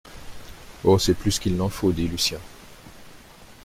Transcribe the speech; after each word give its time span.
Oh, 0.83 0.97
c’est 0.97 1.13
plus 1.13 1.37
qu’il 1.37 1.55
n’en 1.57 1.69
faut, 1.69 1.91
dit 1.91 2.07
Lucien 2.07 2.39